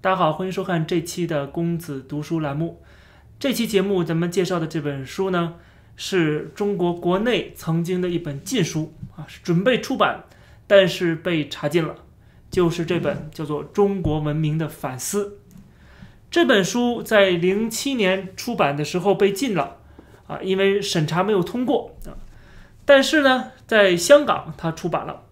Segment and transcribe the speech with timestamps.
[0.00, 2.80] 大家好，欢迎收看这期的公子读书栏目。
[3.40, 5.54] 这期节目咱们介绍的这本书呢，
[5.96, 10.22] 是中国国内曾经的一本禁书啊，是准备出版，
[10.68, 11.96] 但是被查禁了，
[12.48, 15.26] 就是这本叫做《中国文明的反思》。
[16.30, 19.78] 这本书在零七年出版的时候被禁了
[20.28, 22.14] 啊，因为审查没有通过啊。
[22.84, 25.24] 但是呢，在香港它出版了。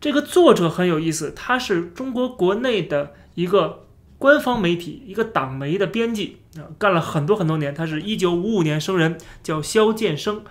[0.00, 3.84] 这个作者很有意思，他是中国国内的一个
[4.20, 7.74] 官方媒体一个党媒的编辑啊，干了很多很多年。
[7.74, 10.44] 他是一九五五年生人，叫肖建生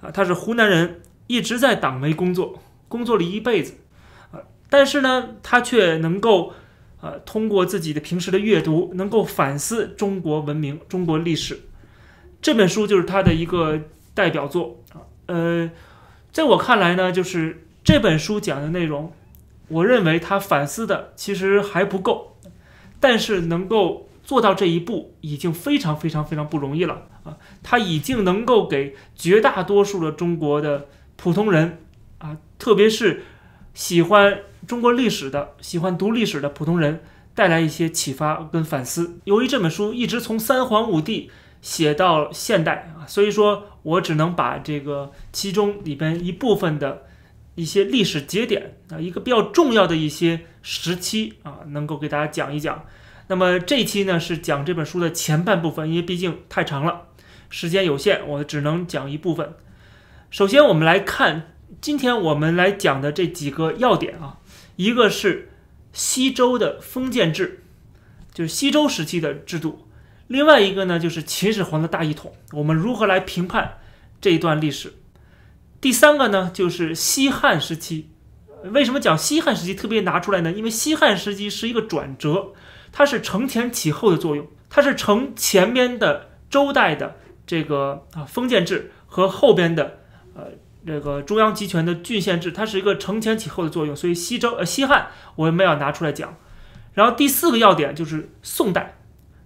[0.00, 3.74] 啊，他是湖南人，一直在党媒工作，工作了一辈子
[4.32, 4.40] 啊。
[4.70, 6.54] 但是呢，他却能够
[7.02, 11.60] 呃通过自己的平时的阅读，能够反思中国文明、中国历史。
[12.40, 13.78] 这本书就是他的一个
[14.14, 15.04] 代表作啊。
[15.26, 15.70] 呃，
[16.32, 17.66] 在我看来呢，就是。
[17.84, 19.12] 这本书讲的内容，
[19.66, 22.31] 我认为他反思的其实还不够，
[23.02, 27.36] 但是能够做到这一步已经非常非常非常不容易了啊！
[27.60, 30.86] 他已经能够给绝大多数的中国的
[31.16, 31.80] 普通人
[32.18, 33.24] 啊，特别是
[33.74, 37.02] 喜欢中国历史的、喜欢读历史的普通人
[37.34, 39.18] 带来一些启发跟反思。
[39.24, 41.28] 由于这本书一直从三皇五帝
[41.60, 47.02] 写到现代啊，所以说我只能把这个其中里边一部分的。
[47.54, 52.84] 一些历史节点啊，一个比较重要的一些时期啊，能够给大家讲一讲。
[53.28, 57.08] 那么这一期呢是讲这本书的前半部分，因为毕竟太长了，
[57.50, 59.54] 时间有限，我只能讲一部分。
[60.30, 64.38] 首先，我们来看今天我们来讲的这几个要点啊，
[64.76, 65.50] 一个是
[65.92, 67.64] 西周的封建制，
[68.32, 69.86] 就是西周时期的制度；
[70.26, 73.78] 另外一个呢就是秦始皇的大一统，我们如何来评判
[74.20, 74.94] 这一段历史？
[75.82, 78.08] 第三个呢，就是西汉时期。
[78.66, 80.52] 为什么讲西汉时期特别拿出来呢？
[80.52, 82.52] 因为西汉时期是一个转折，
[82.92, 89.98] 它是承前启后的作用，它是承前面的周代的这个啊封建制和后边的
[90.36, 90.50] 呃
[90.86, 93.96] 这个中央集权的郡县制，它是一个承前启后的作用。
[93.96, 96.36] 所以西周呃西汉我们要拿出来讲。
[96.94, 98.98] 然后第四个要点就是宋代，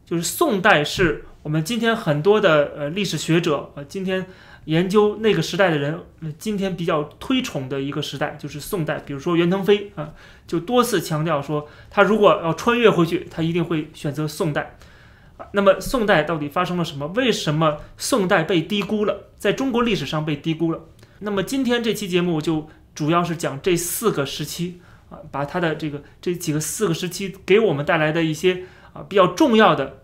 [0.05, 4.27] 就是宋代是我们今天很多的呃历史学者呃今天。
[4.67, 6.01] 研究那个时代的人，
[6.39, 8.99] 今天比较推崇的一个时代就是宋代。
[8.99, 10.13] 比如说袁腾飞啊，
[10.47, 14.77] 就多次强调说，他如果要穿越回去，他一定会选择宋代。
[15.37, 17.07] 啊那么宋代到底发生了什么？
[17.09, 19.29] 为什么宋代被低估了？
[19.37, 20.81] 在中国历史上被低估了？
[21.21, 30.03] 那么今天这期节目就主要是讲这四个时期啊，把它的这个这几个四个时期给我们带来的一些啊比较重要的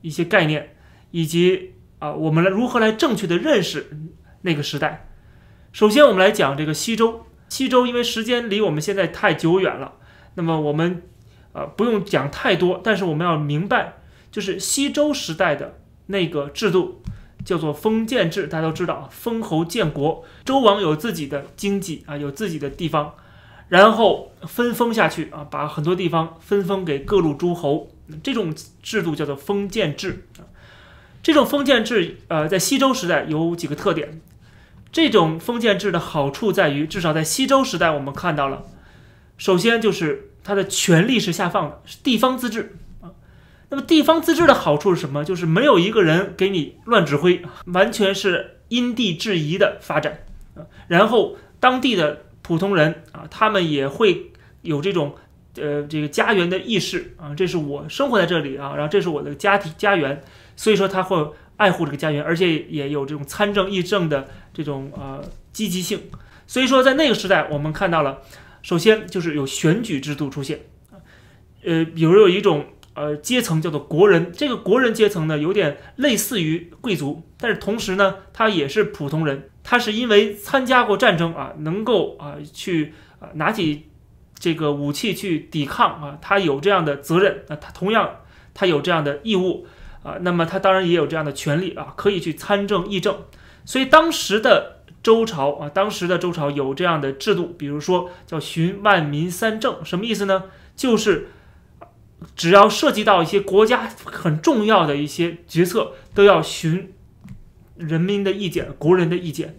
[0.00, 0.74] 一些概念，
[1.12, 1.74] 以及。
[2.00, 3.88] 啊，我们来如何来正确的认识
[4.42, 5.08] 那个时代？
[5.72, 7.26] 首先，我们来讲这个西周。
[7.48, 9.94] 西周因为时间离我们现在太久远了，
[10.34, 11.02] 那么我们
[11.52, 13.98] 呃不用讲太多，但是我们要明白，
[14.30, 17.02] 就是西周时代的那个制度
[17.44, 18.46] 叫做封建制。
[18.46, 23.14] 大家都知道，封侯建国，周王有自己的经济啊，有自己的地方，
[23.68, 27.90] 然后分封下去啊，把很多地方分封给各路诸侯，
[28.22, 30.46] 这种制度叫做封建制啊。
[31.22, 34.20] 这种封建制，呃，在西周时代有几个特点。
[34.92, 38.62] 这种封建制的好处在于，至少在西周时代，我们看到了，
[39.38, 43.14] 首先就是它的权力是下放的，是地方自治啊。
[43.68, 45.24] 那么地方自治的好处是什么？
[45.24, 50.24] 就是没有一个人给你乱指挥，完全是因地制宜的发展
[50.56, 50.66] 啊。
[50.88, 54.32] 然后当地的普通人啊，他们也会
[54.62, 55.14] 有这种
[55.60, 60.22] 呃这个家园的意识啊，这是我生活在这里啊，然后这是我的家庭家园。
[60.56, 66.00] 所以说他会爱护这个家园，而且也有这种参政议政的这种呃积极性。
[66.46, 68.18] 所以说在那个时代，我们看到了，
[68.60, 70.60] 首先就是有选举制度出现，
[71.64, 83.86] 呃，比如有一种呃阶层叫做国人，这个国人阶层呢有点类似于贵族，但是同时呢他也是普通人，他是因为参加过战争啊，能够啊去啊拿起
[84.40, 88.16] 这个武器去抵抗啊，他有这样的责任，那他同样
[88.52, 89.66] 他有这样的义务。
[90.02, 93.18] 啊，那么他当然也有这样的权利啊，可以去参政议政。
[93.66, 100.44] 所以当时的周朝啊，当时的周朝有这样的制度，比如说叫循万民三政，什么意思呢？
[100.74, 101.28] 就是
[102.34, 106.94] 只要涉及到一些国家很重要的一些决策，都要循
[107.76, 109.56] 人民的意见、国人的意见。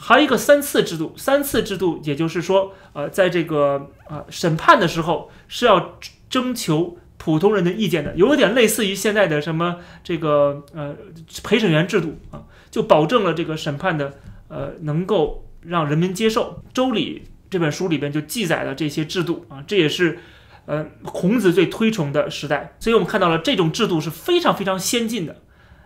[0.00, 5.98] 还有一个三次制度，三次制度也就是说，呃，在这个啊审判的时候是要
[6.30, 6.96] 征求。
[7.20, 10.94] 普通人的意见的，有点类似于现在的什么这个呃
[11.42, 14.14] 陪审员制度啊，就保证了这个审判的
[14.46, 16.62] 呃能够让人民接受。
[16.72, 20.20] 《周礼》这本书里边就记载了这些制度啊，这也是
[20.66, 22.76] 呃，孔子最推崇的时代。
[22.78, 25.42] 所以我们看到了这种制度是非常非常先进的，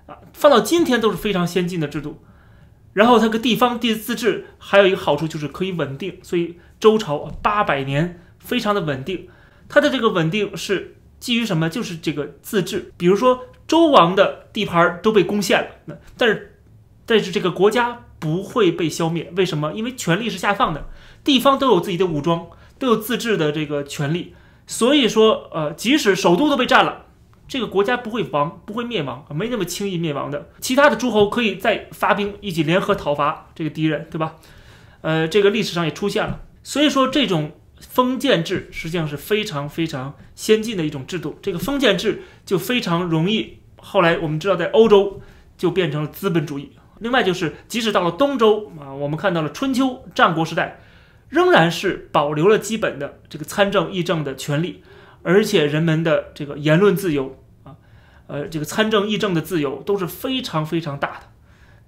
[0.06, 2.22] 啊，放到今天都是非常先进的制度。
[2.92, 9.28] 然后它个地方地自治还有一个好处就是可以稳定，所以周朝八百年非常的稳定。
[9.68, 11.70] 它的这个稳定是基于什么？
[11.70, 12.92] 就是这个自治。
[12.96, 16.58] 比如说周王的地盘都被攻陷了，那但是
[17.06, 19.72] 但是这个国家不会被消灭，为什么？
[19.72, 20.88] 因为权力是下放的，
[21.24, 22.48] 地方都有自己的武装，
[22.78, 24.34] 都有自治的这个权利。
[24.66, 27.06] 所以说，呃，即使首都都被占了。
[27.48, 30.50] 这个国家不会亡，不会灭亡，没那么轻易灭亡的。
[30.60, 34.36] 其他的诸侯可以再发兵一起联合讨伐这个敌人，对吧？
[35.02, 36.40] 呃，这个历史上也出现了。
[36.62, 41.38] 所以说，这种封建制实际上是非常非常先进的一种制度。
[41.42, 45.20] 这个封建制就非常容易，后来我们知道，在欧洲
[45.58, 46.72] 就变成了资本主义。
[47.00, 50.80] 另外就是，即使到了东周啊，我们看到了春秋战国时代，
[51.28, 54.84] 仍然是保留了基本的这个参政议政的权利，
[55.22, 57.76] 而且人们的这个言论自由啊。
[58.26, 61.20] 呃，这个参政议政的自由都是非常非常大的，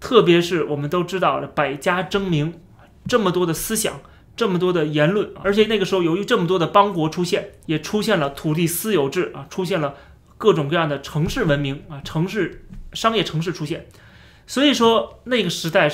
[0.00, 2.60] 特别是我们都知道的百家争鸣，
[3.06, 4.00] 这么多的思想，
[4.36, 9.94] 这么多的言论，而且那个时候由于这么多的邦国出现，也出现了土地私有制啊，出现了
[10.36, 13.86] 各种各样的城市文明啊，城市商业城市出现，
[14.46, 15.92] 所以说那个时代是。